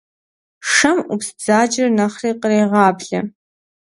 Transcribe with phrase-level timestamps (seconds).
[0.71, 3.19] Шэм Ӏупс бзаджэр нэхъри кърегъаблэ.